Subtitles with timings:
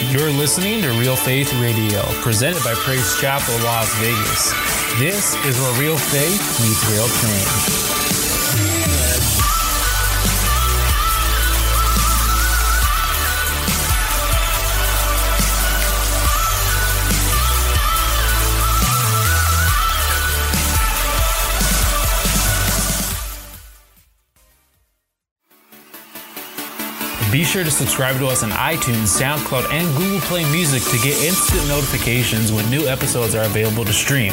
[0.00, 4.52] You're listening to Real Faith Radio, presented by Praise Chapel Las Vegas.
[5.00, 8.17] This is where real faith meets real change.
[27.38, 31.22] Be sure to subscribe to us on iTunes, SoundCloud, and Google Play Music to get
[31.22, 34.32] instant notifications when new episodes are available to stream.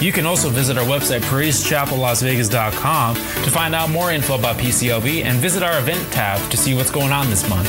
[0.00, 5.38] You can also visit our website, praisechapellasvegas.com, to find out more info about PCLV and
[5.38, 7.68] visit our event tab to see what's going on this month.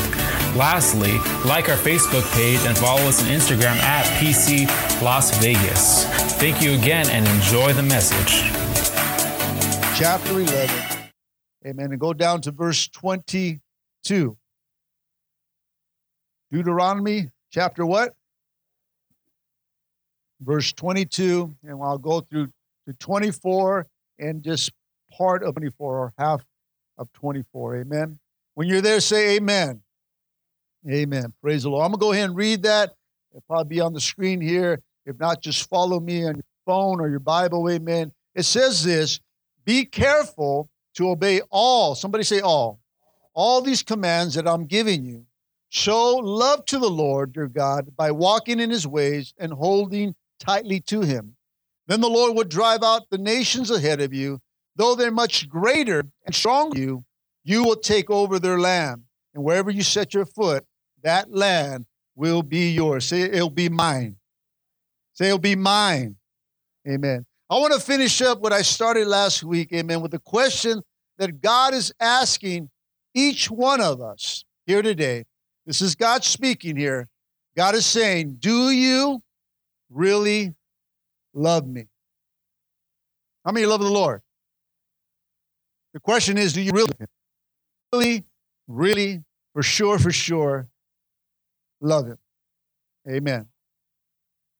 [0.54, 4.68] Lastly, like our Facebook page and follow us on Instagram at PC
[5.02, 6.04] Las Vegas.
[6.34, 8.44] Thank you again and enjoy the message.
[9.98, 11.10] chapter 11.
[11.66, 11.90] Amen.
[11.90, 14.36] And go down to verse 22.
[16.50, 18.14] Deuteronomy chapter what?
[20.40, 21.54] Verse 22.
[21.64, 22.48] And I'll go through
[22.86, 23.86] to 24
[24.18, 24.72] and just
[25.12, 26.44] part of 24 or half
[26.98, 27.76] of 24.
[27.76, 28.18] Amen.
[28.54, 29.80] When you're there, say amen.
[30.88, 31.32] Amen.
[31.42, 31.84] Praise the Lord.
[31.84, 32.94] I'm going to go ahead and read that.
[33.30, 34.80] It'll probably be on the screen here.
[35.06, 37.68] If not, just follow me on your phone or your Bible.
[37.70, 38.12] Amen.
[38.34, 39.20] It says this
[39.64, 42.80] Be careful to obey all, somebody say all,
[43.34, 45.26] all these commands that I'm giving you.
[45.70, 50.80] Show love to the Lord your God by walking in his ways and holding tightly
[50.80, 51.36] to him.
[51.86, 54.40] Then the Lord would drive out the nations ahead of you.
[54.74, 57.04] Though they're much greater and stronger than you,
[57.44, 59.02] you will take over their land.
[59.32, 60.64] And wherever you set your foot,
[61.02, 63.06] that land will be yours.
[63.06, 64.16] Say, it'll be mine.
[65.14, 66.16] Say, it'll be mine.
[66.88, 67.26] Amen.
[67.48, 70.82] I want to finish up what I started last week, amen, with the question
[71.18, 72.70] that God is asking
[73.14, 75.24] each one of us here today.
[75.70, 77.08] This is God speaking here.
[77.56, 79.22] God is saying, Do you
[79.88, 80.56] really
[81.32, 81.86] love me?
[83.44, 84.20] How many love the Lord?
[85.94, 86.90] The question is, do you really,
[87.92, 88.24] really,
[88.66, 89.22] really,
[89.52, 90.66] for sure, for sure,
[91.80, 92.18] love Him?
[93.08, 93.46] Amen.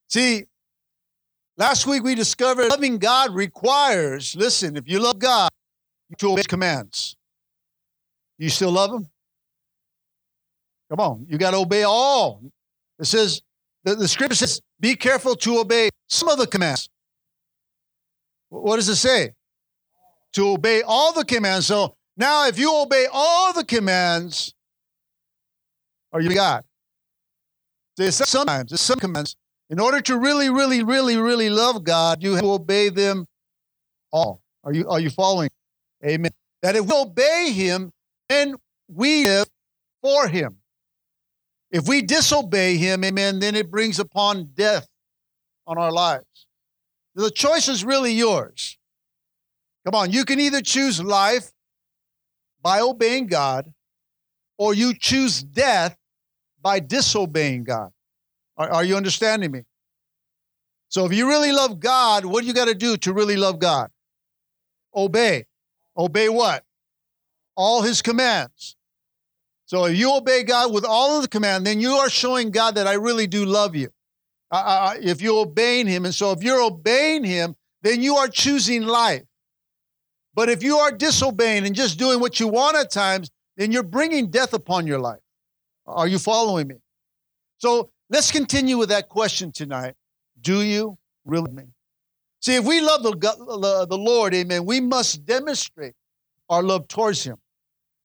[0.07, 0.45] See,
[1.57, 5.49] last week we discovered loving God requires, listen, if you love God,
[6.07, 7.17] you to obey His commands.
[8.37, 9.09] You still love Him?
[10.91, 12.41] Come on, you got to obey all.
[12.99, 13.41] It says,
[13.85, 16.89] the, the scripture says, be careful to obey some of the commands.
[18.49, 19.31] What does it say?
[20.33, 21.67] To obey all the commands.
[21.67, 24.53] So now, if you obey all the commands,
[26.11, 26.65] are you God?
[27.95, 29.37] There's sometimes, there's some commands.
[29.69, 33.27] In order to really, really, really, really love God, you have to obey them
[34.11, 34.41] all.
[34.65, 35.49] Are you, are you following?
[36.05, 36.31] Amen.
[36.61, 37.93] That if we obey Him,
[38.27, 38.55] then
[38.89, 39.47] we live
[40.01, 40.57] for Him.
[41.71, 44.87] If we disobey him, amen, then it brings upon death
[45.65, 46.25] on our lives.
[47.15, 48.77] The choice is really yours.
[49.85, 51.51] Come on, you can either choose life
[52.61, 53.73] by obeying God,
[54.57, 55.97] or you choose death
[56.61, 57.91] by disobeying God.
[58.57, 59.63] Are, are you understanding me?
[60.89, 63.59] So if you really love God, what do you got to do to really love
[63.59, 63.89] God?
[64.93, 65.45] Obey.
[65.97, 66.63] Obey what?
[67.55, 68.75] All his commands.
[69.71, 72.75] So if you obey God with all of the command, then you are showing God
[72.75, 73.87] that I really do love you.
[74.51, 78.81] Uh, if you're obeying Him, and so if you're obeying Him, then you are choosing
[78.81, 79.23] life.
[80.35, 83.81] But if you are disobeying and just doing what you want at times, then you're
[83.81, 85.21] bringing death upon your life.
[85.85, 86.75] Are you following me?
[87.57, 89.95] So let's continue with that question tonight.
[90.41, 91.63] Do you really me?
[92.41, 93.15] See, if we love the,
[93.89, 95.93] the Lord, amen, we must demonstrate
[96.49, 97.37] our love towards Him.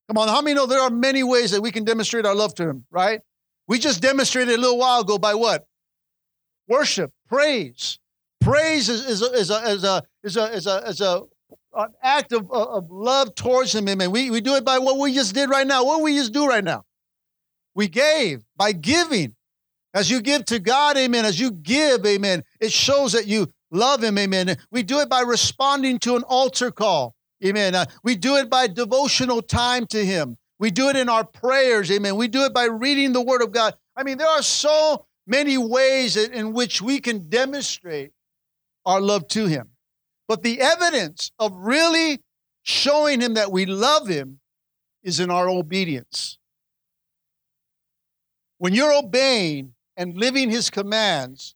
[0.07, 2.53] Come on, how many know there are many ways that we can demonstrate our love
[2.55, 3.21] to Him, right?
[3.67, 5.67] We just demonstrated a little while ago by what?
[6.67, 7.99] Worship, praise.
[8.39, 11.23] Praise is, is, a, is, a, is, a, is, a, is, a, is a,
[11.75, 14.11] an act of, of love towards Him, amen.
[14.11, 15.83] We, we do it by what we just did right now.
[15.83, 16.85] What we just do right now?
[17.75, 19.35] We gave by giving.
[19.93, 24.03] As you give to God, amen, as you give, amen, it shows that you love
[24.03, 24.57] Him, amen.
[24.71, 27.15] We do it by responding to an altar call.
[27.45, 27.75] Amen.
[27.75, 30.37] Uh, we do it by devotional time to Him.
[30.59, 31.91] We do it in our prayers.
[31.91, 32.15] Amen.
[32.15, 33.75] We do it by reading the Word of God.
[33.95, 38.11] I mean, there are so many ways in which we can demonstrate
[38.85, 39.69] our love to Him.
[40.27, 42.21] But the evidence of really
[42.63, 44.39] showing Him that we love Him
[45.03, 46.39] is in our obedience.
[48.57, 51.53] When you're obeying and living His commands,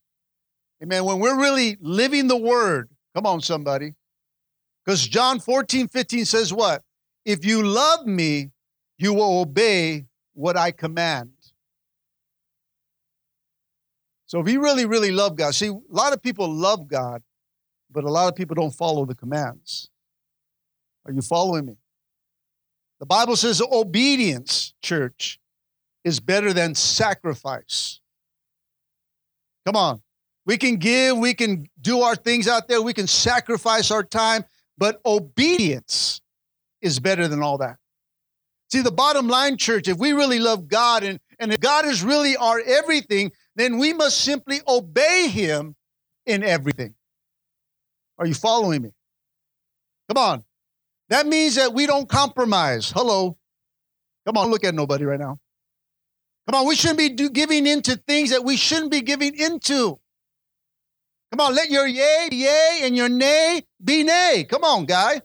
[0.83, 3.95] amen, when we're really living the Word, come on, somebody
[4.85, 6.83] because John 14, 15 says what?
[7.25, 8.51] If you love me,
[8.97, 11.31] you will obey what I command.
[14.25, 17.21] So if you really, really love God, see, a lot of people love God,
[17.91, 19.89] but a lot of people don't follow the commands.
[21.05, 21.77] Are you following me?
[22.99, 25.39] The Bible says obedience, church,
[26.03, 27.99] is better than sacrifice.
[29.65, 30.01] Come on.
[30.45, 34.45] We can give, we can do our things out there, we can sacrifice our time,
[34.81, 36.21] but obedience
[36.81, 37.77] is better than all that.
[38.71, 42.03] See, the bottom line, church, if we really love God and, and if God is
[42.03, 45.75] really our everything, then we must simply obey Him
[46.25, 46.95] in everything.
[48.17, 48.91] Are you following me?
[50.09, 50.43] Come on.
[51.09, 52.89] That means that we don't compromise.
[52.89, 53.37] Hello.
[54.25, 55.37] Come on, look at nobody right now.
[56.49, 59.99] Come on, we shouldn't be do, giving into things that we shouldn't be giving into.
[61.31, 64.45] Come on, let your yay be yay and your nay be nay.
[64.49, 65.21] Come on, guy.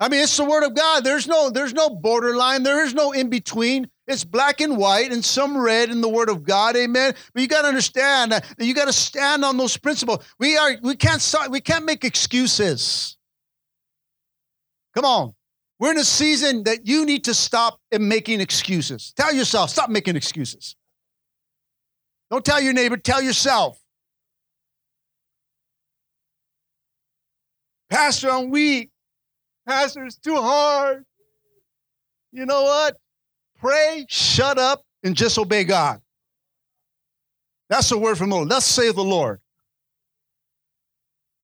[0.00, 1.04] I mean, it's the word of God.
[1.04, 2.64] There's no, there's no borderline.
[2.64, 3.88] There is no in between.
[4.06, 6.76] It's black and white and some red in the word of God.
[6.76, 7.14] Amen.
[7.32, 10.24] But you got to understand that you got to stand on those principles.
[10.38, 13.16] We are, we can't, we can't make excuses.
[14.94, 15.34] Come on.
[15.78, 19.12] We're in a season that you need to stop making excuses.
[19.16, 20.76] Tell yourself, stop making excuses.
[22.30, 23.78] Don't tell your neighbor, tell yourself.
[27.90, 28.90] Pastor, I'm weak.
[29.66, 31.04] Pastor, it's too hard.
[32.32, 32.96] You know what?
[33.58, 36.00] Pray, shut up, and just obey God.
[37.70, 38.48] That's the word from the Lord.
[38.48, 39.40] Let's say the Lord.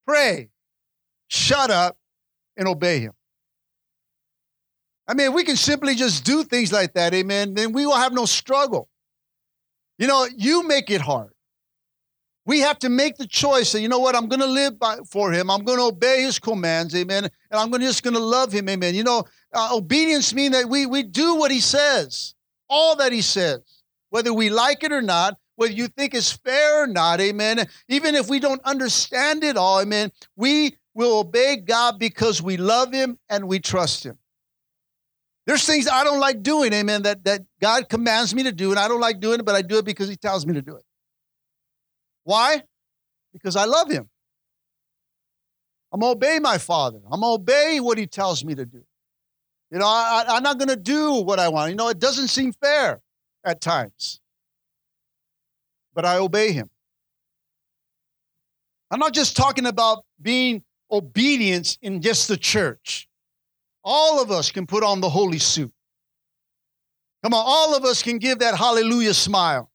[0.07, 0.51] Pray,
[1.29, 1.97] shut up,
[2.57, 3.13] and obey Him.
[5.07, 8.13] I mean, we can simply just do things like that, amen, then we will have
[8.13, 8.89] no struggle.
[9.99, 11.33] You know, you make it hard.
[12.51, 14.97] We have to make the choice that, you know what, I'm going to live by,
[15.09, 15.53] for him.
[15.53, 18.69] I'm going to obey his commands, amen, and I'm gonna, just going to love him,
[18.69, 18.97] amen.
[18.97, 19.23] You know,
[19.55, 22.35] uh, obedience means that we, we do what he says,
[22.69, 23.61] all that he says,
[24.09, 27.69] whether we like it or not, whether you think it's fair or not, amen.
[27.89, 32.93] Even if we don't understand it all, amen, we will obey God because we love
[32.93, 34.19] him and we trust him.
[35.47, 38.79] There's things I don't like doing, amen, that, that God commands me to do, and
[38.81, 40.75] I don't like doing it, but I do it because He tells me to do
[40.75, 40.83] it.
[42.31, 42.63] Why?
[43.33, 44.09] Because I love Him.
[45.93, 47.01] I'm obey my Father.
[47.11, 48.83] I'm obey what He tells me to do.
[49.73, 51.71] You know, I, I'm not going to do what I want.
[51.71, 53.01] You know, it doesn't seem fair
[53.45, 54.21] at times,
[55.93, 56.71] but I obey Him.
[58.93, 63.09] I'm not just talking about being obedience in just the church.
[63.83, 65.73] All of us can put on the holy suit.
[67.25, 69.70] Come on, all of us can give that hallelujah smile.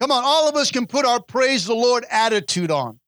[0.00, 3.00] Come on, all of us can put our praise the Lord attitude on.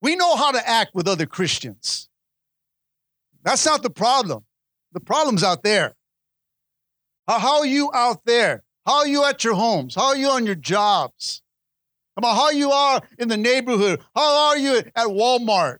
[0.00, 2.08] We know how to act with other Christians.
[3.42, 4.44] That's not the problem.
[4.92, 5.94] The problem's out there.
[7.28, 8.62] How, are you out there?
[8.86, 9.94] How are you at your homes?
[9.94, 11.42] How are you on your jobs?
[12.14, 14.00] Come on, how you are in the neighborhood?
[14.14, 15.78] How are you at Walmart?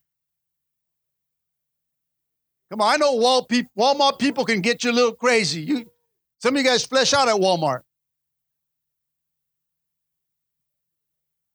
[2.71, 5.63] Come on, I know Walmart people can get you a little crazy.
[5.63, 5.87] You,
[6.41, 7.83] some of you guys flesh out at Walmart.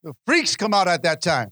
[0.04, 1.52] The freaks come out at that time.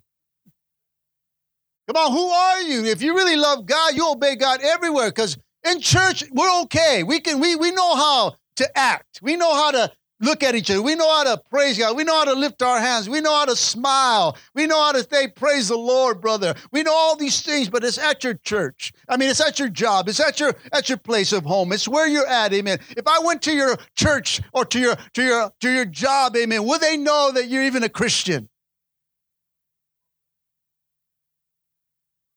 [1.88, 2.86] Come on, who are you?
[2.86, 5.10] If you really love God, you obey God everywhere.
[5.10, 5.38] Because
[5.68, 7.04] in church, we're okay.
[7.04, 9.19] We can we we know how to act.
[9.22, 10.81] We know how to look at each other.
[10.81, 11.95] We know how to praise God.
[11.95, 13.09] We know how to lift our hands.
[13.09, 14.38] We know how to smile.
[14.54, 16.56] We know how to say, Praise the Lord, brother.
[16.71, 18.94] We know all these things, but it's at your church.
[19.07, 20.09] I mean, it's at your job.
[20.09, 21.71] It's at your at your place of home.
[21.71, 22.80] It's where you're at, amen.
[22.97, 26.64] If I went to your church or to your to your to your job, amen,
[26.66, 28.49] would they know that you're even a Christian?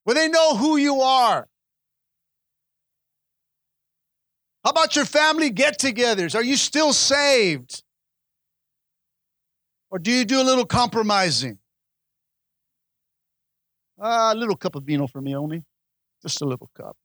[0.04, 1.48] Will they know who you are?
[4.64, 6.34] How about your family get togethers?
[6.34, 7.82] Are you still saved?
[9.90, 11.58] Or do you do a little compromising?
[14.00, 15.64] Uh, a little cup of vino for me only.
[16.22, 16.96] Just a little cup.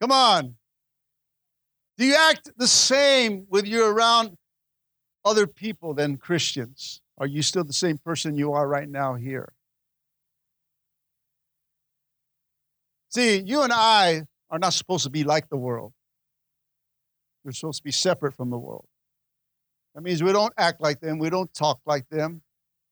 [0.00, 0.54] Come on.
[1.98, 4.36] Do you act the same with you around
[5.24, 7.00] other people than Christians?
[7.18, 9.55] Are you still the same person you are right now here?
[13.16, 15.94] See, you and I are not supposed to be like the world.
[17.42, 18.84] We're supposed to be separate from the world.
[19.94, 22.42] That means we don't act like them, we don't talk like them.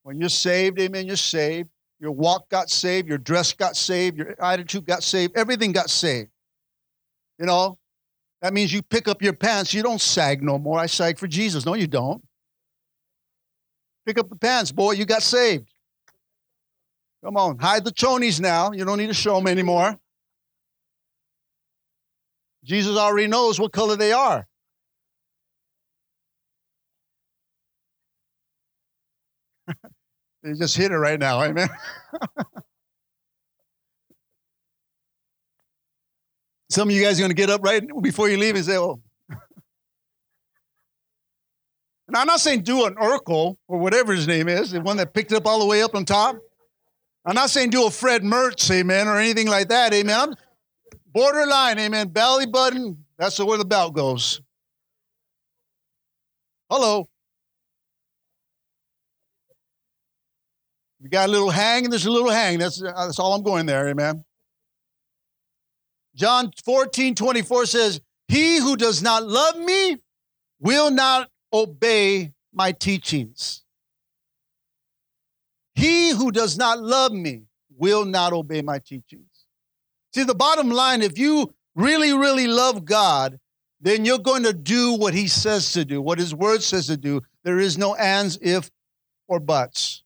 [0.01, 1.69] When you're saved, amen, you're saved.
[1.99, 6.31] Your walk got saved, your dress got saved, your attitude got saved, everything got saved.
[7.37, 7.77] You know,
[8.41, 10.79] that means you pick up your pants, you don't sag no more.
[10.79, 11.67] I sag for Jesus.
[11.67, 12.23] No, you don't.
[14.07, 15.69] Pick up the pants, boy, you got saved.
[17.23, 18.71] Come on, hide the chonies now.
[18.71, 19.99] You don't need to show them anymore.
[22.65, 24.47] Jesus already knows what color they are.
[30.43, 31.69] they just hit it right now, amen.
[36.71, 38.77] Some of you guys are going to get up right before you leave and say,
[38.77, 39.37] "Oh." now
[42.21, 45.31] I'm not saying do an Urkel or whatever his name is, the one that picked
[45.31, 46.37] it up all the way up on top.
[47.23, 50.19] I'm not saying do a Fred Mertz, amen, or anything like that, amen.
[50.19, 50.35] I'm,
[51.15, 52.09] borderline, amen.
[52.09, 54.41] Belly button, that's where the belt goes.
[56.69, 57.07] Hello.
[60.99, 62.59] You got a little hang, and there's a little hang.
[62.59, 64.25] That's, uh, that's all I'm going there, amen.
[66.15, 69.99] John 14, 24 says, He who does not love me
[70.59, 73.63] will not obey my teachings.
[75.75, 77.43] He who does not love me
[77.77, 79.34] will not obey my teachings.
[80.15, 83.37] See, the bottom line if you really, really love God,
[83.81, 86.95] then you're going to do what He says to do, what His Word says to
[86.95, 87.21] do.
[87.43, 88.71] There is no ands, if,
[89.27, 90.03] or buts.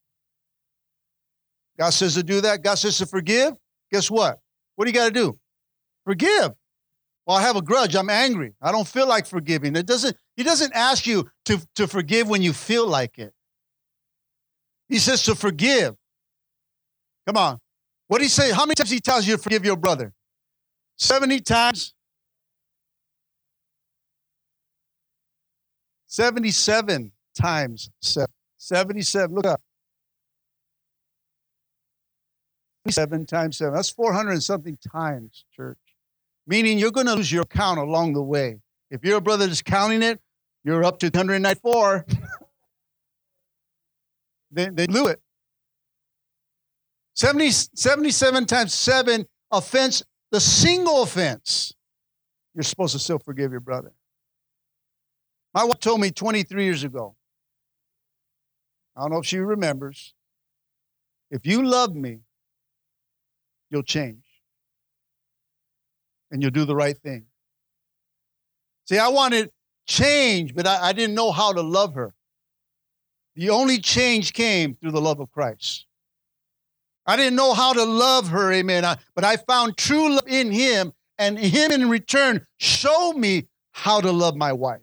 [1.78, 2.64] God says to do that.
[2.64, 3.54] God says to forgive.
[3.92, 4.40] Guess what?
[4.74, 5.38] What do you got to do?
[6.04, 6.54] Forgive.
[7.24, 7.94] Well, I have a grudge.
[7.94, 8.54] I'm angry.
[8.60, 9.76] I don't feel like forgiving.
[9.76, 13.32] It doesn't, he doesn't ask you to, to forgive when you feel like it.
[14.88, 15.94] He says to forgive.
[17.28, 17.60] Come on.
[18.10, 18.50] What did he say?
[18.50, 20.12] How many times he tells you to forgive your brother?
[20.96, 21.94] 70 times?
[26.08, 27.88] 77 times
[28.58, 29.32] 77.
[29.32, 29.60] Look up.
[32.88, 33.74] 7 times 7.
[33.74, 35.78] That's 400 and something times, church.
[36.48, 38.58] Meaning you're going to lose your count along the way.
[38.90, 40.20] If your brother is counting it,
[40.64, 42.06] you're up to 194.
[44.50, 45.20] they, they blew it.
[47.20, 51.74] 70, 77 times 7 offense, the single offense,
[52.54, 53.92] you're supposed to still forgive your brother.
[55.52, 57.16] My wife told me 23 years ago.
[58.96, 60.14] I don't know if she remembers.
[61.30, 62.20] If you love me,
[63.68, 64.24] you'll change
[66.30, 67.26] and you'll do the right thing.
[68.88, 69.50] See, I wanted
[69.86, 72.14] change, but I, I didn't know how to love her.
[73.34, 75.84] The only change came through the love of Christ.
[77.10, 78.84] I didn't know how to love her, amen.
[78.84, 84.00] I, but I found true love in him, and him in return showed me how
[84.00, 84.82] to love my wife.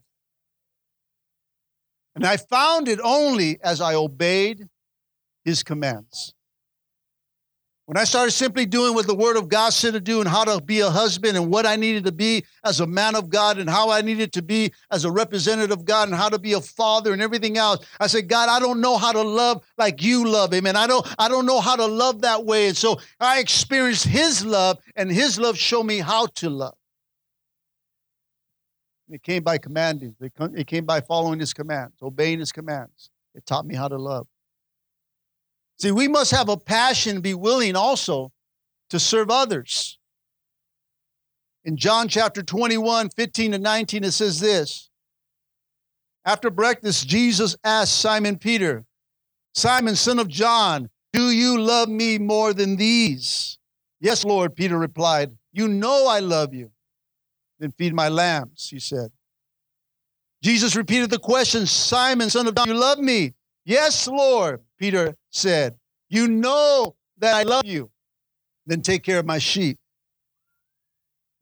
[2.16, 4.68] And I found it only as I obeyed
[5.46, 6.34] his commands.
[7.88, 10.44] When I started simply doing what the Word of God said to do and how
[10.44, 13.60] to be a husband and what I needed to be as a man of God
[13.60, 16.52] and how I needed to be as a representative of God and how to be
[16.52, 20.04] a father and everything else, I said, God, I don't know how to love like
[20.04, 20.52] you love.
[20.52, 22.68] And I don't, I don't know how to love that way.
[22.68, 26.76] And so I experienced his love and his love showed me how to love.
[29.10, 30.14] It came by commanding.
[30.20, 33.12] It came by following his commands, obeying his commands.
[33.34, 34.28] It taught me how to love.
[35.80, 38.32] See, we must have a passion, be willing also
[38.90, 40.00] to serve others.
[41.64, 44.90] In John chapter 21, 15 to 19, it says this
[46.26, 48.86] After breakfast, Jesus asked Simon Peter,
[49.54, 53.58] Simon, son of John, do you love me more than these?
[54.00, 55.36] Yes, Lord, Peter replied.
[55.52, 56.72] You know I love you.
[57.60, 59.10] Then feed my lambs, he said.
[60.44, 63.34] Jesus repeated the question Simon, son of John, you love me?
[63.68, 65.76] Yes, Lord, Peter said,
[66.08, 67.92] You know that I love you.
[68.66, 69.78] Then take care of my sheep.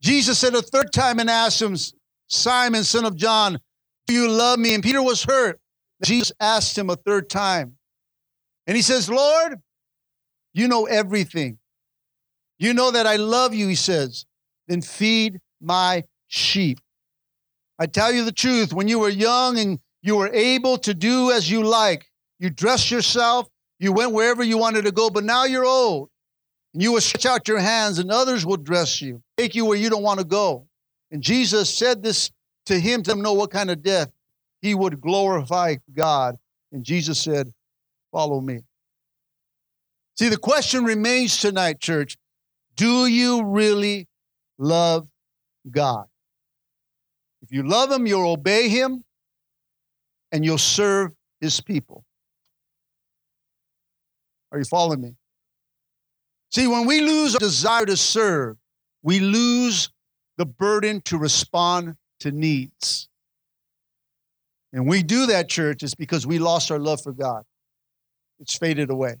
[0.02, 1.76] Jesus said a third time and asked him,
[2.26, 3.60] Simon, son of John,
[4.08, 4.74] do you love me?
[4.74, 5.60] And Peter was hurt.
[6.04, 7.76] Jesus asked him a third time.
[8.66, 9.60] And he says, Lord,
[10.52, 11.58] you know everything.
[12.58, 14.26] You know that I love you, he says.
[14.66, 16.80] Then feed my sheep.
[17.78, 21.30] I tell you the truth, when you were young and you were able to do
[21.30, 23.48] as you like, you dressed yourself.
[23.78, 26.08] You went wherever you wanted to go, but now you're old.
[26.72, 29.78] And you will stretch out your hands, and others will dress you, take you where
[29.78, 30.66] you don't want to go.
[31.10, 32.30] And Jesus said this
[32.66, 34.10] to him to know what kind of death
[34.60, 36.36] he would glorify God.
[36.72, 37.52] And Jesus said,
[38.12, 38.60] Follow me.
[40.18, 42.16] See, the question remains tonight, church
[42.76, 44.06] do you really
[44.58, 45.06] love
[45.70, 46.06] God?
[47.42, 49.04] If you love Him, you'll obey Him
[50.32, 52.04] and you'll serve His people.
[54.56, 55.14] Are you following me?
[56.50, 58.56] See, when we lose our desire to serve,
[59.02, 59.90] we lose
[60.38, 63.10] the burden to respond to needs.
[64.72, 67.42] And we do that, church, is because we lost our love for God.
[68.40, 69.16] It's faded away.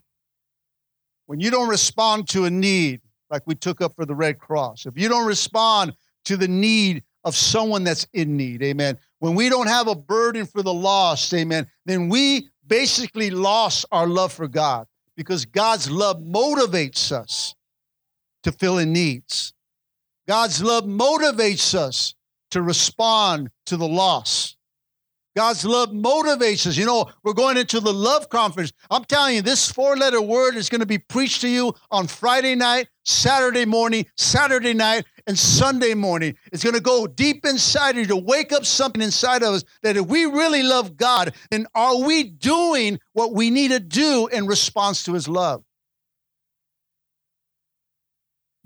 [1.26, 4.86] When you don't respond to a need, like we took up for the Red Cross,
[4.86, 5.92] if you don't respond
[6.24, 10.46] to the need of someone that's in need, amen, when we don't have a burden
[10.46, 14.86] for the lost, amen, then we basically lost our love for God
[15.16, 17.54] because God's love motivates us
[18.42, 19.54] to fill in needs.
[20.28, 22.14] God's love motivates us
[22.50, 24.56] to respond to the loss.
[25.36, 26.76] God's love motivates us.
[26.76, 28.72] You know, we're going into the love conference.
[28.90, 32.06] I'm telling you, this four letter word is going to be preached to you on
[32.06, 36.36] Friday night, Saturday morning, Saturday night, and Sunday morning.
[36.52, 39.96] It's going to go deep inside you to wake up something inside of us that
[39.96, 44.46] if we really love God, then are we doing what we need to do in
[44.46, 45.62] response to his love?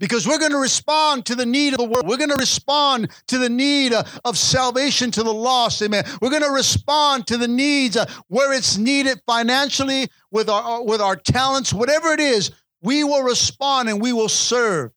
[0.01, 2.07] because we're going to respond to the need of the world.
[2.07, 5.79] We're going to respond to the need uh, of salvation to the lost.
[5.83, 6.03] Amen.
[6.19, 10.81] We're going to respond to the needs uh, where it's needed financially with our uh,
[10.81, 12.49] with our talents, whatever it is.
[12.81, 14.91] We will respond and we will serve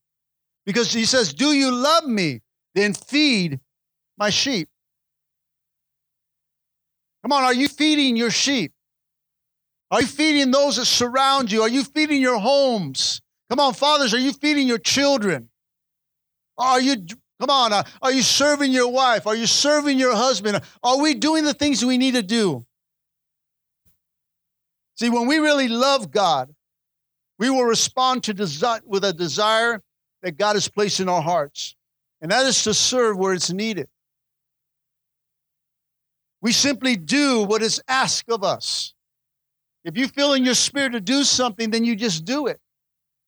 [0.64, 2.40] because he says, "Do you love me?
[2.74, 3.60] Then feed
[4.16, 4.68] my sheep."
[7.22, 8.72] Come on, are you feeding your sheep?
[9.90, 11.62] Are you feeding those that surround you?
[11.62, 13.22] Are you feeding your homes?
[13.48, 15.48] Come on, fathers, are you feeding your children?
[16.58, 16.96] Are you,
[17.40, 19.26] come on, uh, are you serving your wife?
[19.26, 20.60] Are you serving your husband?
[20.82, 22.66] Are we doing the things we need to do?
[24.96, 26.53] See, when we really love God,
[27.38, 29.82] we will respond to desi- with a desire
[30.22, 31.74] that God has placed in our hearts,
[32.20, 33.88] and that is to serve where it's needed.
[36.40, 38.94] We simply do what is asked of us.
[39.84, 42.60] If you feel in your spirit to do something, then you just do it.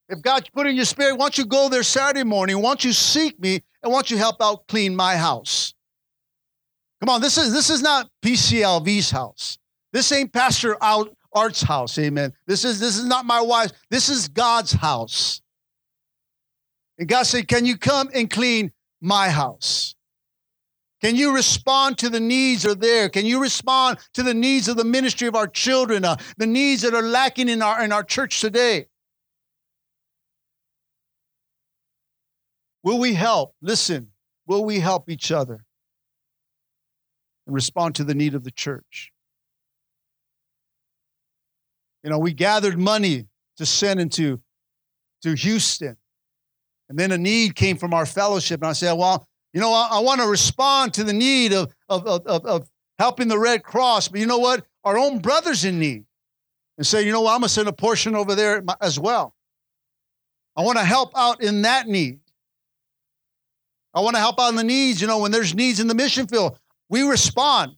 [0.08, 2.56] If God put in your spirit, why don't you go there Saturday morning?
[2.62, 5.74] Why don't you seek me and why don't you help out clean my house?
[7.00, 9.58] Come on, this is this is not PCLV's house.
[9.92, 10.76] This ain't Pastor
[11.36, 11.98] Art's house.
[11.98, 12.32] Amen.
[12.46, 13.70] This is this is not my wife.
[13.90, 15.42] This is God's house.
[16.98, 19.94] And God said, Can you come and clean my house?
[21.02, 23.08] Can you respond to the needs that are there?
[23.10, 26.82] Can you respond to the needs of the ministry of our children, uh, the needs
[26.82, 28.86] that are lacking in our in our church today?
[32.82, 33.54] Will we help?
[33.60, 34.08] Listen,
[34.46, 35.64] will we help each other
[37.46, 39.12] and respond to the need of the church?
[42.06, 44.40] You know, we gathered money to send into
[45.22, 45.96] to Houston.
[46.88, 48.60] And then a need came from our fellowship.
[48.60, 51.72] And I said, well, you know, I, I want to respond to the need of,
[51.88, 54.06] of, of, of helping the Red Cross.
[54.06, 54.64] But you know what?
[54.84, 56.04] Our own brothers in need.
[56.78, 57.32] And say, you know what?
[57.32, 59.34] I'm going to send a portion over there as well.
[60.54, 62.20] I want to help out in that need.
[63.94, 65.00] I want to help out in the needs.
[65.00, 66.56] You know, when there's needs in the mission field,
[66.88, 67.72] we respond.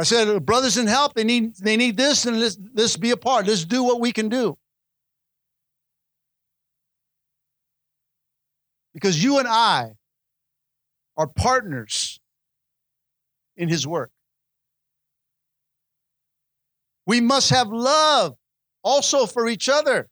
[0.00, 3.18] I said, brothers in help, they need they need this, and let's, let's be a
[3.18, 3.46] part.
[3.46, 4.56] Let's do what we can do.
[8.94, 9.90] Because you and I
[11.18, 12.18] are partners
[13.58, 14.10] in his work.
[17.06, 18.36] We must have love
[18.82, 20.08] also for each other.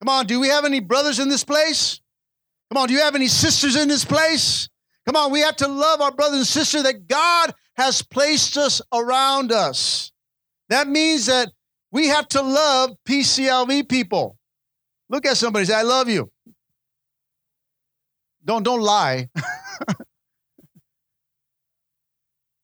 [0.00, 2.00] Come on, do we have any brothers in this place?
[2.72, 4.70] Come on, do you have any sisters in this place?
[5.04, 8.82] Come on, we have to love our brothers and sisters that God has placed us
[8.92, 10.12] around us.
[10.68, 11.50] That means that
[11.90, 14.36] we have to love PCLV people.
[15.08, 16.30] Look at somebody say, I love you.
[18.44, 19.28] Don't don't lie.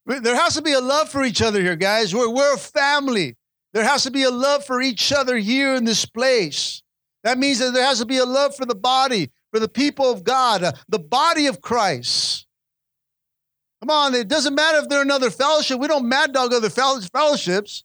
[0.06, 2.14] there has to be a love for each other here, guys.
[2.14, 3.36] We're, we're a family.
[3.72, 6.82] There has to be a love for each other here in this place.
[7.24, 10.10] That means that there has to be a love for the body for the people
[10.10, 12.45] of God, uh, the body of Christ.
[13.86, 15.78] Come on, it doesn't matter if they're another fellowship.
[15.78, 17.84] We don't mad dog other fellowships.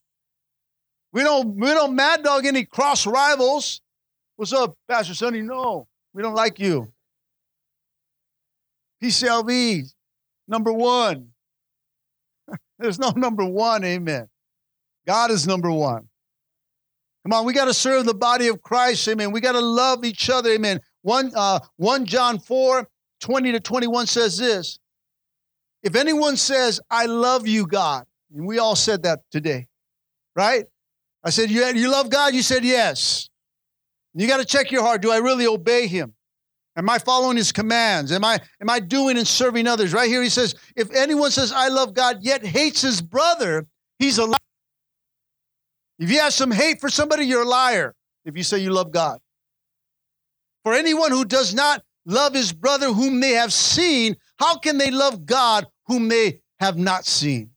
[1.13, 3.81] We don't we don't mad dog any cross rivals.
[4.35, 5.43] What's up, Pastor Sonny?
[5.43, 6.91] No, we don't like you.
[9.03, 9.93] PCLV,
[10.47, 11.27] number one.
[12.79, 14.27] There's no number one, amen.
[15.05, 16.07] God is number one.
[17.23, 19.31] Come on, we got to serve the body of Christ, amen.
[19.31, 20.79] We got to love each other, amen.
[21.03, 24.79] 1, uh, 1 John 4 20 to 21 says this
[25.83, 29.67] If anyone says, I love you, God, and we all said that today,
[30.35, 30.65] right?
[31.23, 32.33] I said, You, you love God?
[32.33, 33.29] You said, Yes.
[34.13, 35.01] You got to check your heart.
[35.01, 36.13] Do I really obey him?
[36.75, 38.11] Am I following his commands?
[38.11, 39.93] Am I, am I doing and serving others?
[39.93, 43.67] Right here, he says, If anyone says, I love God, yet hates his brother,
[43.99, 44.37] he's a liar.
[45.99, 47.93] If you have some hate for somebody, you're a liar
[48.25, 49.19] if you say you love God.
[50.63, 54.91] For anyone who does not love his brother whom they have seen, how can they
[54.91, 57.51] love God whom they have not seen?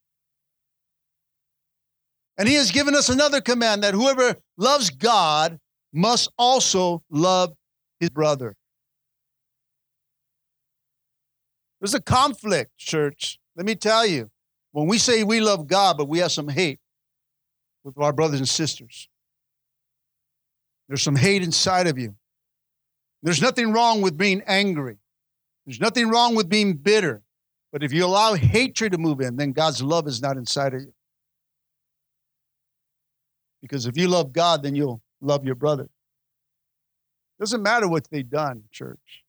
[2.36, 5.58] And he has given us another command that whoever loves God
[5.92, 7.54] must also love
[8.00, 8.56] his brother.
[11.80, 13.38] There's a conflict, church.
[13.56, 14.30] Let me tell you.
[14.72, 16.80] When we say we love God, but we have some hate
[17.84, 19.08] with our brothers and sisters,
[20.88, 22.16] there's some hate inside of you.
[23.24, 24.98] There's nothing wrong with being angry.
[25.64, 27.22] There's nothing wrong with being bitter.
[27.72, 30.82] But if you allow hatred to move in, then God's love is not inside of
[30.82, 30.92] you.
[33.62, 35.88] Because if you love God, then you'll love your brother.
[37.40, 39.24] Doesn't matter what they've done, church.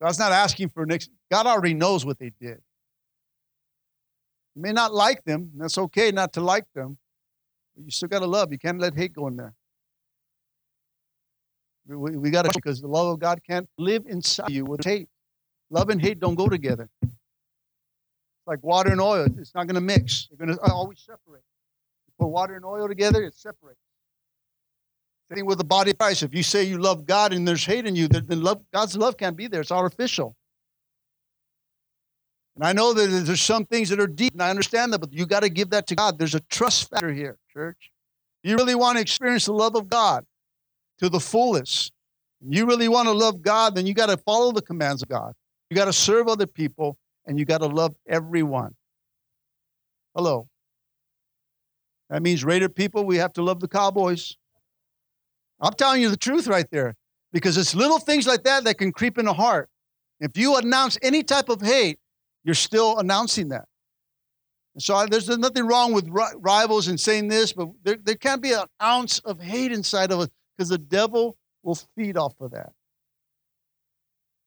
[0.00, 1.08] God's not asking for an next.
[1.30, 2.60] God already knows what they did.
[4.54, 5.50] You may not like them.
[5.56, 6.98] That's okay not to like them.
[7.74, 8.52] But you still got to love.
[8.52, 9.54] You can't let hate go in there.
[11.86, 15.08] We, we got to, because the love of God can't live inside you with hate.
[15.70, 16.88] Love and hate don't go together.
[18.46, 19.26] Like water and oil.
[19.38, 20.28] It's not going to mix.
[20.28, 21.42] They're going to uh, always separate.
[22.06, 23.78] You put water and oil together, it separates.
[25.34, 26.22] Same with the body of Christ.
[26.22, 29.16] If you say you love God and there's hate in you, then love, God's love
[29.16, 29.62] can't be there.
[29.62, 30.36] It's artificial.
[32.54, 35.12] And I know that there's some things that are deep, and I understand that, but
[35.12, 36.18] you got to give that to God.
[36.18, 37.90] There's a trust factor here, church.
[38.42, 40.26] You really want to experience the love of God
[41.02, 41.92] to the fullest.
[42.40, 45.32] You really want to love God, then you got to follow the commands of God.
[45.68, 48.74] You got to serve other people, and you got to love everyone.
[50.14, 50.48] Hello.
[52.08, 54.36] That means Raider people, we have to love the Cowboys.
[55.60, 56.94] I'm telling you the truth right there
[57.32, 59.68] because it's little things like that that can creep in the heart.
[60.20, 61.98] If you announce any type of hate,
[62.44, 63.64] you're still announcing that.
[64.74, 68.42] And so I, there's nothing wrong with rivals and saying this, but there, there can't
[68.42, 72.52] be an ounce of hate inside of us because the devil will feed off of
[72.52, 72.72] that.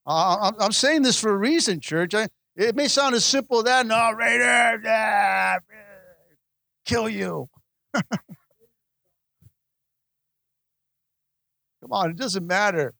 [0.08, 2.14] I'm, saying this for a reason, church.
[2.56, 3.86] It may sound as simple as that.
[3.88, 5.58] No, Raider, ah,
[6.86, 7.50] kill you.
[7.94, 8.04] Come
[11.92, 12.94] on, it doesn't matter.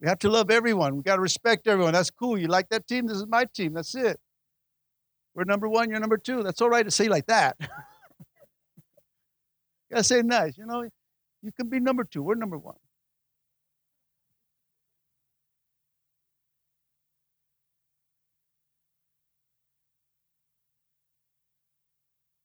[0.00, 0.96] We have to love everyone.
[0.96, 1.92] We got to respect everyone.
[1.92, 2.38] That's cool.
[2.38, 3.06] You like that team?
[3.06, 3.74] This is my team.
[3.74, 4.18] That's it.
[5.34, 5.90] We're number one.
[5.90, 6.42] You're number two.
[6.42, 7.56] That's all right to say like that.
[7.60, 7.66] you
[9.90, 10.56] got to say nice.
[10.56, 10.88] You know,
[11.42, 12.22] you can be number two.
[12.22, 12.76] We're number one.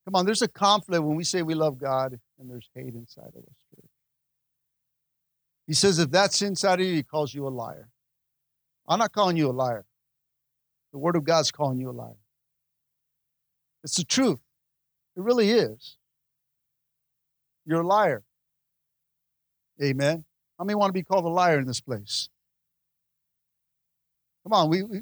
[0.05, 3.31] Come on, there's a conflict when we say we love God and there's hate inside
[3.35, 3.83] of us.
[5.65, 7.87] He says, if that's inside of you, he calls you a liar.
[8.87, 9.85] I'm not calling you a liar.
[10.91, 12.17] The Word of God's calling you a liar.
[13.83, 14.39] It's the truth.
[15.15, 15.95] It really is.
[17.65, 18.23] You're a liar.
[19.81, 20.23] Amen.
[20.57, 22.29] How many want to be called a liar in this place?
[24.43, 24.99] Come on, we, we,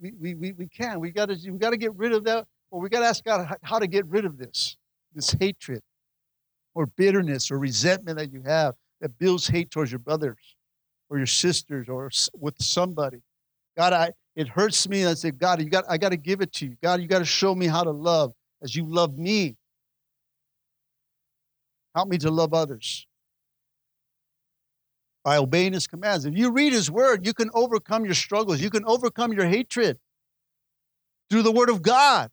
[0.00, 1.00] we, we, we, we can.
[1.00, 2.46] We got to we got to get rid of that.
[2.70, 4.76] Or we got to ask God how to get rid of this,
[5.14, 5.82] this hatred
[6.74, 10.56] or bitterness or resentment that you have that builds hate towards your brothers
[11.08, 13.22] or your sisters or with somebody.
[13.76, 15.06] God, I it hurts me.
[15.06, 16.76] I say, God, you got I got to give it to you.
[16.82, 19.56] God, you got to show me how to love as you love me.
[21.94, 23.06] Help me to love others
[25.24, 26.24] by obeying his commands.
[26.24, 28.60] If you read his word, you can overcome your struggles.
[28.60, 29.98] You can overcome your hatred
[31.28, 32.30] through the word of God.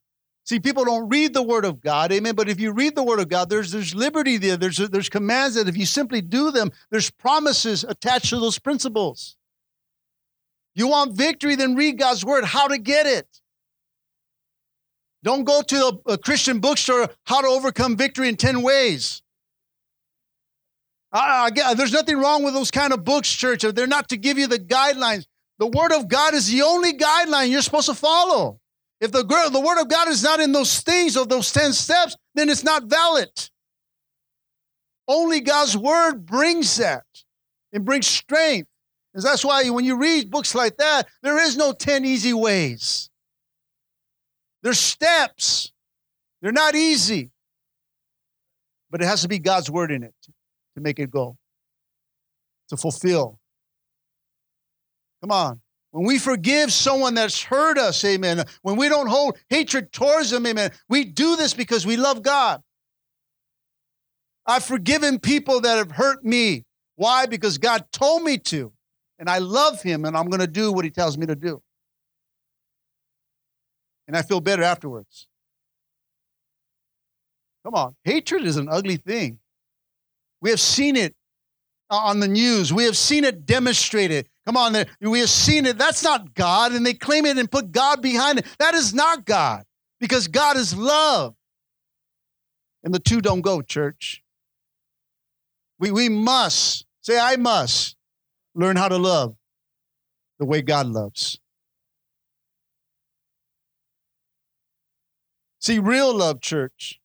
[0.48, 2.34] See, people don't read the Word of God, amen.
[2.34, 4.56] But if you read the Word of God, there's there's liberty there.
[4.56, 9.36] There's there's commands that if you simply do them, there's promises attached to those principles.
[10.74, 12.46] You want victory, then read God's Word.
[12.46, 13.42] How to get it?
[15.22, 17.10] Don't go to a, a Christian bookstore.
[17.26, 19.22] How to overcome victory in ten ways.
[21.12, 23.62] I, I, there's nothing wrong with those kind of books, church.
[23.64, 25.26] They're not to give you the guidelines.
[25.60, 28.60] The Word of God is the only guideline you're supposed to follow.
[29.00, 32.16] If the, the word of God is not in those things or those 10 steps,
[32.34, 33.30] then it's not valid.
[35.08, 37.06] Only God's word brings that
[37.72, 38.70] and brings strength.
[39.14, 43.10] And that's why when you read books like that, there is no 10 easy ways.
[44.64, 45.72] There's steps.
[46.42, 47.30] They're not easy.
[48.90, 50.14] But it has to be God's word in it
[50.78, 51.36] to make it go,
[52.70, 53.40] to fulfill.
[55.22, 55.62] Come on.
[55.92, 58.46] When we forgive someone that's hurt us, amen.
[58.62, 60.72] When we don't hold hatred towards them, amen.
[60.88, 62.62] We do this because we love God.
[64.46, 66.64] I've forgiven people that have hurt me.
[66.96, 67.26] Why?
[67.26, 68.72] Because God told me to.
[69.18, 71.62] And I love Him and I'm going to do what He tells me to do.
[74.08, 75.28] And I feel better afterwards.
[77.66, 77.96] Come on.
[78.04, 79.40] Hatred is an ugly thing.
[80.42, 81.16] We have seen it
[81.90, 84.28] on the news, we have seen it demonstrated.
[84.46, 85.78] Come on, we have seen it.
[85.78, 86.72] That's not God.
[86.72, 88.46] And they claim it and put God behind it.
[88.60, 89.66] That is not God
[90.00, 91.36] because God is love.
[92.84, 94.24] And the two don't go, church.
[95.80, 97.98] We, we must, say, I must
[98.56, 99.36] learn how to love
[100.40, 101.40] the way God loves.
[105.60, 107.02] See, real love, church.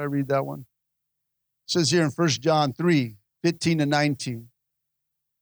[0.00, 0.60] I read that one?
[0.60, 4.48] It says here in 1 John 3 15 and 19.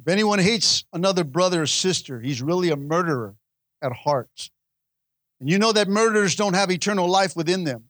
[0.01, 3.35] If anyone hates another brother or sister, he's really a murderer
[3.83, 4.51] at heart.
[5.41, 7.85] And you know that murderers don't have eternal life within them.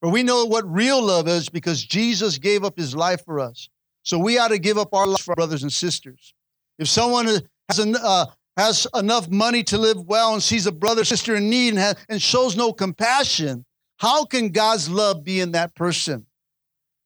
[0.00, 3.68] For we know what real love is because Jesus gave up his life for us.
[4.02, 6.34] So we ought to give up our life for our brothers and sisters.
[6.78, 8.26] If someone has, an, uh,
[8.56, 11.78] has enough money to live well and sees a brother or sister in need and,
[11.78, 13.64] has, and shows no compassion,
[14.04, 16.26] how can God's love be in that person?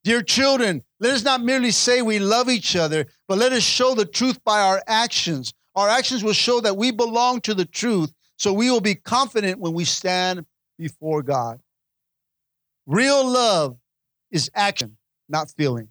[0.02, 3.94] Dear children, let us not merely say we love each other, but let us show
[3.94, 5.54] the truth by our actions.
[5.76, 9.60] Our actions will show that we belong to the truth, so we will be confident
[9.60, 10.44] when we stand
[10.76, 11.60] before God.
[12.84, 13.76] Real love
[14.32, 14.96] is action,
[15.28, 15.86] not feeling.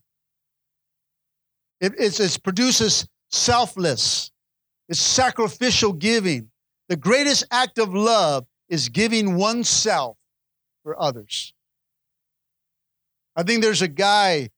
[1.80, 4.30] It, it produces selfless,
[4.90, 6.50] it's sacrificial giving.
[6.90, 10.18] The greatest act of love is giving oneself
[10.88, 11.54] for others.
[13.36, 14.52] I think there's a guy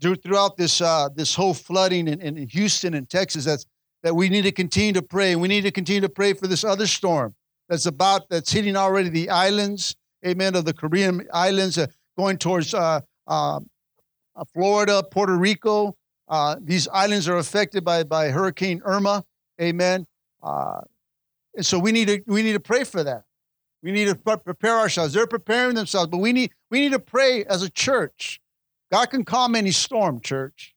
[0.00, 3.66] throughout this uh, this whole flooding in, in Houston and Texas that's
[4.04, 5.34] that we need to continue to pray.
[5.34, 7.34] We need to continue to pray for this other storm
[7.68, 12.72] that's about that's hitting already the islands, amen, of the Caribbean islands, uh, going towards
[12.72, 13.58] uh, uh,
[14.54, 15.96] Florida, Puerto Rico.
[16.28, 19.24] Uh, these islands are affected by by Hurricane Irma,
[19.60, 20.06] amen.
[20.40, 20.82] Uh,
[21.56, 23.24] and so we need to we need to pray for that.
[23.86, 25.12] We need to prepare ourselves.
[25.14, 28.40] They're preparing themselves, but we need we need to pray as a church.
[28.90, 30.74] God can calm any storm, church.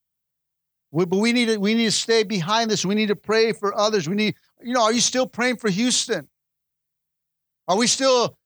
[0.91, 2.85] We, but we need to we need to stay behind this.
[2.85, 4.07] We need to pray for others.
[4.07, 6.27] We need, you know, are you still praying for Houston?
[7.67, 8.37] Are we still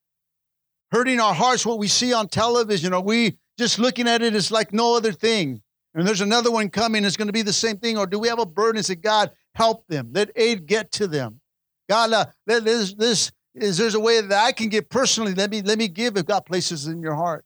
[0.94, 2.94] hurting our hearts what we see on television?
[2.94, 5.62] Are we just looking at it as like no other thing?
[5.94, 7.98] And there's another one coming, it's going to be the same thing.
[7.98, 10.12] Or do we have a burden and say, God, help them?
[10.14, 11.42] Let aid get to them.
[11.90, 15.34] God, uh, this, this is there's a way that I can give personally.
[15.34, 17.46] Let me let me give if God places in your heart.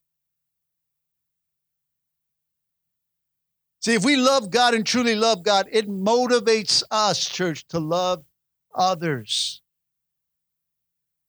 [3.82, 8.26] See, if we love God and truly love God, it motivates us, church, to love
[8.74, 9.62] others.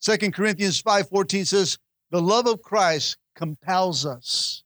[0.00, 1.78] Second Corinthians 5:14 says,
[2.10, 4.62] "The love of Christ compels us."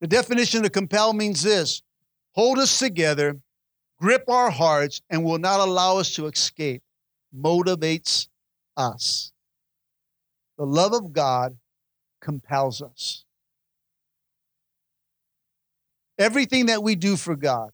[0.00, 1.82] The definition of compel means this:
[2.32, 3.40] hold us together,
[3.98, 6.82] grip our hearts, and will not allow us to escape
[7.36, 8.28] motivates
[8.76, 9.32] us.
[10.56, 11.56] The love of God
[12.20, 13.24] compels us.
[16.18, 17.70] Everything that we do for God,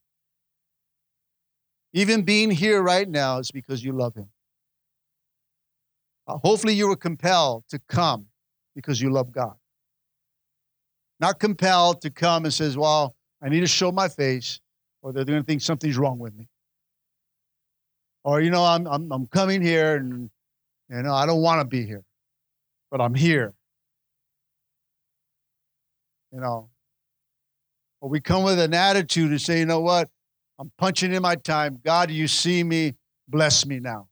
[1.95, 4.29] even being here right now, is because you love Him.
[6.27, 8.27] Uh, hopefully, you were compelled to come
[8.75, 9.55] because you love God.
[11.21, 14.61] Not compelled to come and says, "Well, I need to show my face,
[15.01, 16.49] or they're going to think something's wrong with me."
[18.25, 20.31] Or you know I'm I'm I'm coming here and
[20.91, 22.03] you know I don't want to be here,
[22.91, 23.55] but I'm here.
[26.33, 26.69] You know,
[28.01, 30.11] or we come with an attitude and say, you know what,
[30.59, 31.79] I'm punching in my time.
[31.85, 32.95] God, you see me,
[33.29, 34.09] bless me now.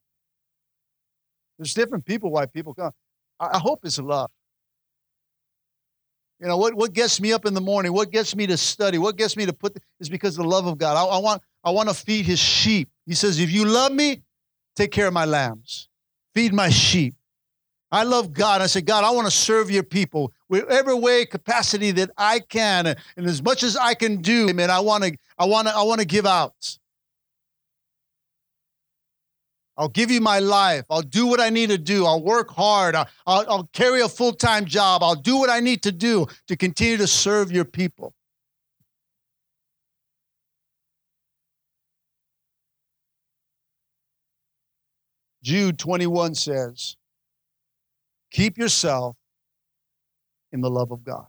[1.59, 2.93] There's different people why people come.
[3.41, 4.31] I, I hope it's love.
[6.41, 8.99] You know, what, what gets me up in the morning, what gets me to study,
[8.99, 10.97] what gets me to put, is because of the love of God.
[10.97, 12.89] I, I want, I want to feed his sheep.
[13.07, 14.23] He says, If you love me,
[14.77, 15.89] take care of my lambs,
[16.35, 17.15] feed my sheep.
[17.91, 18.63] I love God.
[18.63, 22.87] I say, God, I want to serve your people whatever way, capacity that I can,
[22.87, 24.49] and as much as I can do.
[24.49, 24.71] Amen.
[24.71, 26.79] I want to, I want to, I want to give out.
[29.77, 30.85] I'll give you my life.
[30.91, 32.07] I'll do what I need to do.
[32.07, 32.95] I'll work hard.
[32.95, 35.03] I'll, I'll, I'll carry a full time job.
[35.03, 38.15] I'll do what I need to do to continue to serve your people.
[45.43, 46.97] Jude 21 says,
[48.31, 49.17] Keep yourself
[50.53, 51.27] in the love of God.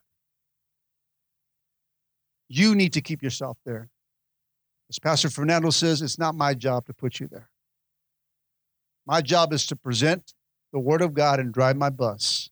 [2.48, 3.90] You need to keep yourself there.
[4.90, 7.50] As Pastor Fernando says, it's not my job to put you there.
[9.06, 10.34] My job is to present
[10.72, 12.50] the Word of God and drive my bus.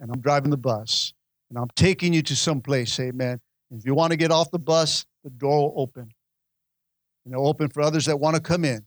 [0.00, 1.12] And I'm driving the bus.
[1.50, 3.40] And I'm taking you to some place, amen.
[3.70, 6.10] If you want to get off the bus, the door will open.
[7.24, 8.86] And it'll open for others that want to come in.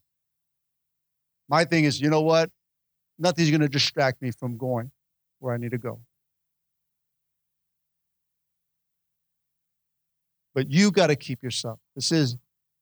[1.52, 2.50] My thing is, you know what?
[3.20, 4.90] Nothing's going to distract me from going
[5.40, 6.00] where I need to go.
[10.56, 11.78] But you got to keep yourself.
[11.98, 12.38] It says,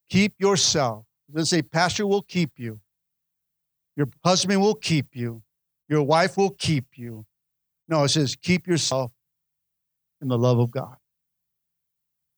[0.08, 1.06] keep yourself.
[1.28, 2.80] It doesn't say, Pastor will keep you.
[3.96, 5.42] Your husband will keep you.
[5.88, 7.26] Your wife will keep you.
[7.88, 9.12] No, it says, keep yourself
[10.22, 10.96] in the love of God.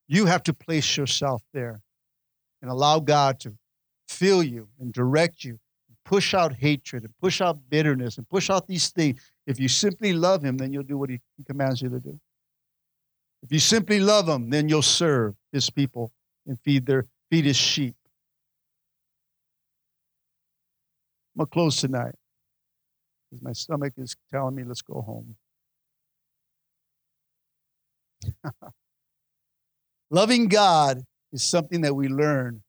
[0.08, 1.82] You have to place yourself there
[2.62, 3.56] and allow God to
[4.08, 5.60] fill you and direct you
[6.12, 9.22] push out hatred and push out bitterness and push out these things.
[9.48, 12.20] If you simply love him, then you'll do what he, commands you to do.
[13.42, 16.12] If you simply love him, then you'll serve his people
[16.46, 17.96] and feed their feed his sheep.
[21.34, 22.16] I'm gonna close tonight
[23.30, 25.38] because my stomach is telling me let's go home.
[30.12, 32.64] Loving God is something that we learn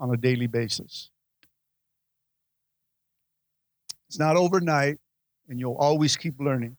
[0.00, 1.10] on a daily basis.
[4.08, 4.98] It's not overnight,
[5.48, 6.76] and you'll always keep learning.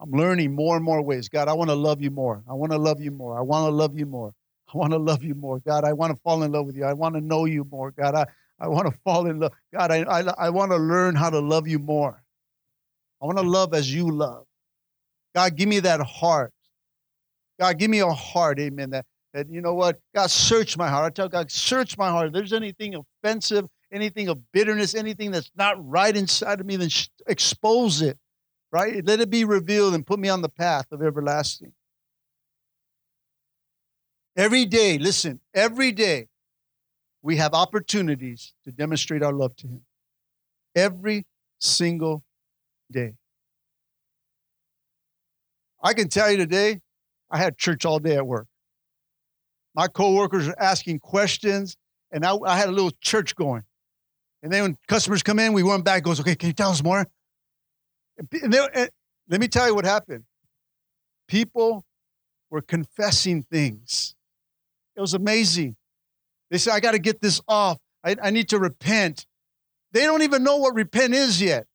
[0.00, 1.28] I'm learning more and more ways.
[1.28, 2.42] God, I want to love you more.
[2.48, 3.38] I want to love you more.
[3.38, 4.32] I want to love you more.
[4.72, 5.60] I want to love you more.
[5.60, 6.84] God, I want to fall in love with you.
[6.84, 7.90] I want to know you more.
[7.90, 8.26] God, I,
[8.58, 9.52] I want to fall in love.
[9.72, 12.22] God, I, I, I want to learn how to love you more.
[13.20, 14.46] I want to love as you love.
[15.34, 16.52] God, give me that heart.
[17.60, 20.00] God, give me a heart, amen, that, that you know what?
[20.14, 21.04] God, search my heart.
[21.04, 22.28] I tell God, search my heart.
[22.28, 26.90] If there's anything offensive, anything of bitterness, anything that's not right inside of me, then
[27.26, 28.18] expose it,
[28.72, 29.04] right?
[29.04, 31.72] Let it be revealed and put me on the path of everlasting.
[34.36, 36.28] Every day, listen, every day,
[37.22, 39.82] we have opportunities to demonstrate our love to Him.
[40.74, 41.26] Every
[41.58, 42.24] single
[42.90, 43.14] day.
[45.82, 46.80] I can tell you today,
[47.30, 48.46] I had church all day at work.
[49.74, 51.76] My coworkers are asking questions,
[52.10, 53.64] and I, I had a little church going.
[54.42, 56.02] And then when customers come in, we went back.
[56.02, 57.06] Goes, okay, can you tell us more?
[58.18, 58.90] And, they, and
[59.28, 60.24] let me tell you what happened.
[61.28, 61.84] People
[62.50, 64.14] were confessing things.
[64.96, 65.76] It was amazing.
[66.50, 67.78] They said, I got to get this off.
[68.04, 69.26] I, I need to repent.
[69.92, 71.66] They don't even know what repent is yet.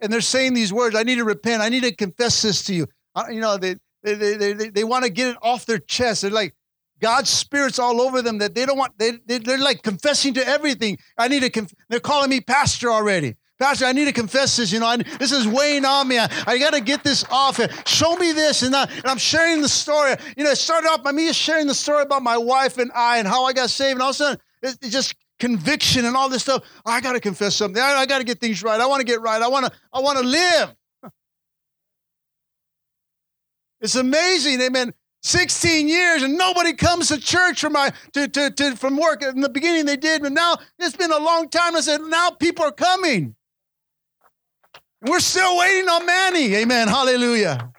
[0.00, 1.62] And they're saying these words I need to repent.
[1.62, 2.86] I need to confess this to you.
[3.14, 6.22] I, you know, they, they, they, they, they want to get it off their chest.
[6.22, 6.54] They're like,
[7.02, 10.46] God's spirit's all over them that they don't want, they, they, they're like confessing to
[10.46, 10.98] everything.
[11.18, 13.34] I need to, conf- they're calling me pastor already.
[13.58, 14.72] Pastor, I need to confess this.
[14.72, 16.18] You know, I, this is weighing on me.
[16.18, 17.60] I, I got to get this off.
[17.88, 18.62] Show me this.
[18.62, 20.14] And, I, I'm sharing the story.
[20.36, 23.18] You know, it started off by me sharing the story about my wife and I
[23.18, 23.94] and how I got saved.
[23.94, 26.62] And all of a sudden, it's, it's just conviction and all this stuff.
[26.86, 27.82] I got to confess something.
[27.82, 28.80] I, I got to get things right.
[28.80, 29.42] I want to get right.
[29.42, 30.74] I want to, I want to live.
[33.80, 34.60] It's amazing.
[34.60, 34.94] Amen.
[35.22, 39.22] 16 years and nobody comes to church from my to, to, to from work.
[39.22, 41.76] In the beginning they did, but now it's been a long time.
[41.76, 43.36] I said, now people are coming.
[45.00, 46.54] We're still waiting on Manny.
[46.56, 46.88] Amen.
[46.88, 47.72] Hallelujah.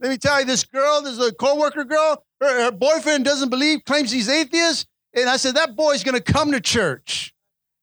[0.00, 3.48] Let me tell you, this girl, this is a co-worker girl, her, her boyfriend doesn't
[3.48, 4.86] believe, claims he's atheist.
[5.12, 7.34] And I said, that boy's going to come to church.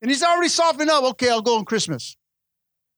[0.06, 1.02] And he's already softened up.
[1.02, 2.16] Okay, I'll go on Christmas.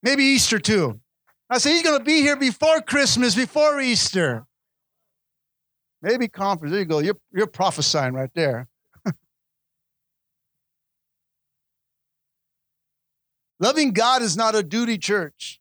[0.02, 1.00] Maybe Easter too.
[1.48, 4.44] I say he's going to be here before Christmas, before Easter.
[6.02, 6.70] Maybe conference.
[6.70, 6.98] There you go.
[6.98, 8.68] You're, you're prophesying right there.
[13.58, 15.60] Loving God is not a duty, church.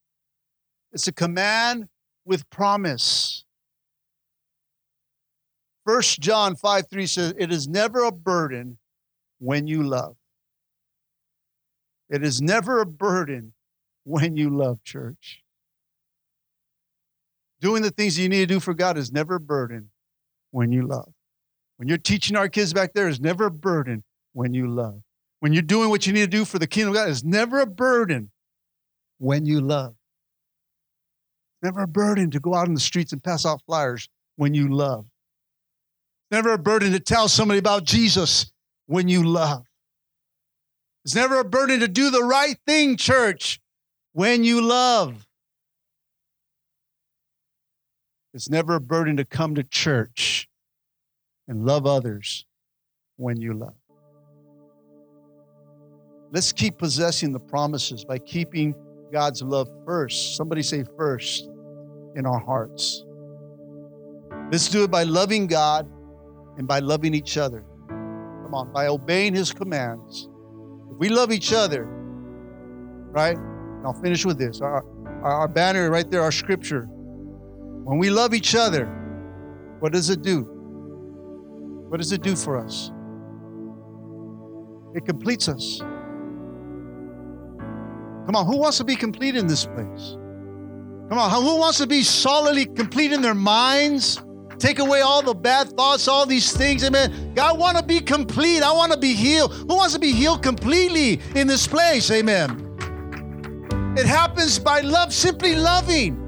[0.92, 1.88] It's a command
[2.26, 3.46] with promise.
[5.86, 8.80] First John 5 3 says, It is never a burden
[9.40, 10.18] when you love.
[12.10, 13.54] It is never a burden
[14.04, 15.44] when you love, church.
[17.60, 19.90] Doing the things you need to do for God is never a burden
[20.52, 21.12] when you love.
[21.78, 25.02] When you're teaching our kids back there is never a burden when you love.
[25.40, 27.60] When you're doing what you need to do for the kingdom of God is never
[27.60, 28.32] a burden
[29.20, 29.96] when you love.
[31.62, 34.70] Never a burden to go out in the streets and pass out flyers when you
[34.70, 35.06] love.
[36.32, 38.52] Never a burden to tell somebody about Jesus
[38.86, 39.66] when you love.
[41.08, 43.62] It's never a burden to do the right thing, church,
[44.12, 45.26] when you love.
[48.34, 50.50] It's never a burden to come to church
[51.48, 52.46] and love others
[53.16, 53.78] when you love.
[56.34, 58.76] Let's keep possessing the promises by keeping
[59.10, 60.36] God's love first.
[60.36, 61.50] Somebody say first
[62.18, 63.06] in our hearts.
[64.52, 65.90] Let's do it by loving God
[66.58, 67.64] and by loving each other.
[67.88, 70.28] Come on, by obeying His commands
[70.98, 73.38] we love each other, right?
[73.38, 74.62] And I'll finish with this.
[74.62, 74.84] Our,
[75.24, 76.84] our, our banner right there, our scripture.
[76.84, 78.86] When we love each other,
[79.80, 80.42] what does it do?
[81.90, 82.92] What does it do for us?
[84.96, 85.80] It completes us.
[88.26, 90.18] Come on, who wants to be complete in this place?
[91.10, 94.22] Come on, who wants to be solidly complete in their minds?
[94.60, 96.84] Take away all the bad thoughts, all these things.
[96.84, 97.34] Amen.
[97.36, 98.64] God I want to be complete.
[98.64, 99.54] I want to be healed.
[99.54, 102.10] Who wants to be healed completely in this place?
[102.12, 102.64] Amen.
[103.98, 106.24] It happens by love, simply loving.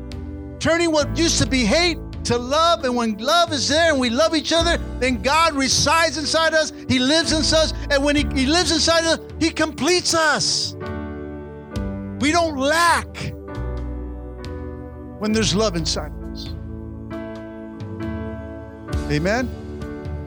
[0.59, 2.83] Turning what used to be hate to love.
[2.83, 6.71] And when love is there and we love each other, then God resides inside us.
[6.87, 7.73] He lives inside us.
[7.89, 10.75] And when He, he lives inside us, He completes us.
[12.19, 13.33] We don't lack
[15.19, 16.18] when there's love inside.
[19.11, 19.49] Amen?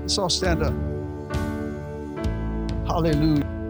[0.01, 0.75] Let's all stand up.
[2.87, 3.62] Hallelujah.